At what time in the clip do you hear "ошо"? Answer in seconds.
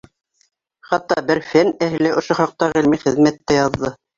2.23-2.41